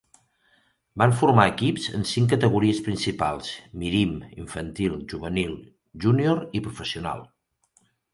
[1.01, 3.51] Van formar equips en cinc categories principals:
[3.83, 5.53] Mirim, Infantil, Juvenil,
[6.07, 7.23] Junior i professional.